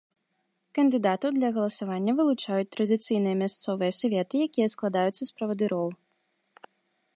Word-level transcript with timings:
Кандыдатаў 0.77 1.29
для 1.35 1.49
галасавання 1.57 2.11
вылучаюць 2.21 2.71
традыцыйныя 2.77 3.35
мясцовыя 3.43 3.91
саветы, 3.99 4.35
якія 4.49 4.67
складаюцца 4.75 5.19
з 5.25 5.31
правадыроў. 5.39 5.87